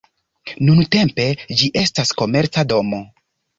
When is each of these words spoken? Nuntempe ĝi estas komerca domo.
Nuntempe 0.69 1.27
ĝi 1.61 1.71
estas 1.83 2.17
komerca 2.23 2.67
domo. 2.75 3.07